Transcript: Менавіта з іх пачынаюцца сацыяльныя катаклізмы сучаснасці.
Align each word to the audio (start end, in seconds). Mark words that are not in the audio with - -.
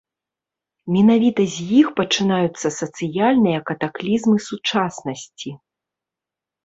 Менавіта 0.95 1.41
з 1.55 1.65
іх 1.81 1.87
пачынаюцца 1.99 2.67
сацыяльныя 2.79 3.59
катаклізмы 3.71 4.37
сучаснасці. 4.49 5.49